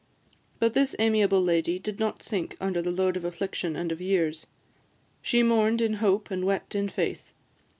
[0.57, 4.47] But this amiable lady did not sink under the load of affliction and of years:
[5.21, 7.31] she mourned in hope, and wept in faith.